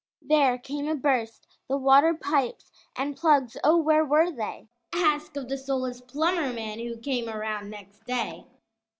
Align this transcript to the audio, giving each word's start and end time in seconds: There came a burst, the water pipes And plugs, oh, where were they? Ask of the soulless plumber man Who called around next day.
There 0.23 0.57
came 0.57 0.87
a 0.89 0.95
burst, 0.95 1.45
the 1.67 1.77
water 1.77 2.15
pipes 2.15 2.71
And 2.95 3.15
plugs, 3.15 3.55
oh, 3.63 3.77
where 3.77 4.03
were 4.03 4.31
they? 4.31 4.67
Ask 4.91 5.35
of 5.37 5.47
the 5.47 5.59
soulless 5.59 6.01
plumber 6.01 6.51
man 6.51 6.79
Who 6.79 6.97
called 6.99 7.27
around 7.27 7.69
next 7.69 8.03
day. 8.07 8.47